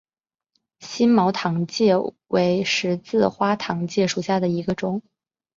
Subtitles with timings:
[0.79, 1.93] 星毛糖芥
[2.25, 5.03] 为十字花科糖芥属下的一个种。